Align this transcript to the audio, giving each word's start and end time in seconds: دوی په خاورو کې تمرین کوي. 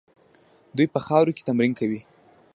دوی 0.75 0.87
په 0.93 0.99
خاورو 1.05 1.35
کې 1.35 1.45
تمرین 1.47 1.73
کوي. 1.79 2.01